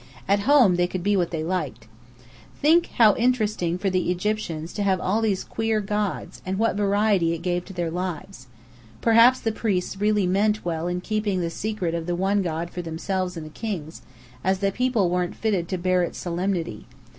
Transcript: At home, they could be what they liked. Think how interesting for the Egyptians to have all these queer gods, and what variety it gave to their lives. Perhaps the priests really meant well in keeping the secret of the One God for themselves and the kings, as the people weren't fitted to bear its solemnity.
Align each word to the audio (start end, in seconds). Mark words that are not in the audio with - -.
At 0.27 0.39
home, 0.49 0.77
they 0.77 0.87
could 0.87 1.03
be 1.03 1.15
what 1.15 1.29
they 1.29 1.43
liked. 1.43 1.85
Think 2.59 2.87
how 2.97 3.13
interesting 3.17 3.77
for 3.77 3.91
the 3.91 4.09
Egyptians 4.09 4.73
to 4.73 4.81
have 4.81 4.99
all 4.99 5.21
these 5.21 5.43
queer 5.43 5.79
gods, 5.79 6.41
and 6.43 6.57
what 6.57 6.75
variety 6.75 7.33
it 7.35 7.43
gave 7.43 7.65
to 7.65 7.73
their 7.73 7.91
lives. 7.91 8.47
Perhaps 8.99 9.41
the 9.41 9.51
priests 9.51 10.01
really 10.01 10.25
meant 10.25 10.65
well 10.65 10.87
in 10.87 11.01
keeping 11.01 11.39
the 11.41 11.51
secret 11.51 11.93
of 11.93 12.07
the 12.07 12.15
One 12.15 12.41
God 12.41 12.71
for 12.71 12.81
themselves 12.81 13.37
and 13.37 13.45
the 13.45 13.51
kings, 13.51 14.01
as 14.43 14.57
the 14.57 14.71
people 14.71 15.07
weren't 15.07 15.35
fitted 15.35 15.67
to 15.67 15.77
bear 15.77 16.01
its 16.01 16.17
solemnity. 16.17 16.87